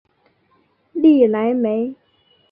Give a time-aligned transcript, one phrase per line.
[0.93, 1.93] 利莱梅。